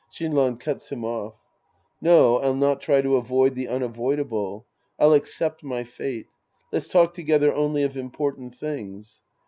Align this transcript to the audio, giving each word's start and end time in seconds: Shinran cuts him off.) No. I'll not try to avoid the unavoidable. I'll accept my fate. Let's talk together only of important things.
Shinran 0.11 0.59
cuts 0.59 0.91
him 0.91 1.05
off.) 1.05 1.35
No. 2.01 2.37
I'll 2.39 2.55
not 2.55 2.81
try 2.81 3.01
to 3.03 3.17
avoid 3.17 3.53
the 3.53 3.67
unavoidable. 3.67 4.65
I'll 4.97 5.13
accept 5.13 5.63
my 5.63 5.83
fate. 5.83 6.25
Let's 6.71 6.87
talk 6.87 7.13
together 7.13 7.53
only 7.53 7.83
of 7.83 7.95
important 7.95 8.57
things. 8.57 9.21